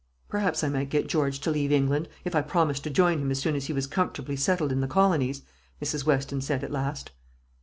"Perhaps 0.29 0.63
I 0.63 0.69
might 0.69 0.89
get 0.89 1.05
George 1.05 1.41
to 1.41 1.51
leave 1.51 1.71
England, 1.71 2.09
if 2.25 2.33
I 2.33 2.41
promised 2.41 2.83
to 2.85 2.89
join 2.89 3.19
him 3.19 3.29
as 3.29 3.37
soon 3.37 3.55
as 3.55 3.65
he 3.65 3.73
was 3.73 3.85
comfortably 3.85 4.35
settled 4.35 4.71
in 4.71 4.81
the 4.81 4.87
colonies," 4.87 5.43
Mrs. 5.79 6.07
Weston 6.07 6.41
said, 6.41 6.63
at 6.63 6.71
last. 6.71 7.11